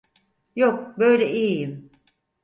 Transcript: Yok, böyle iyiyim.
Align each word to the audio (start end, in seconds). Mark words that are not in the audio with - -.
Yok, 0.55 0.97
böyle 0.99 1.31
iyiyim. 1.31 1.89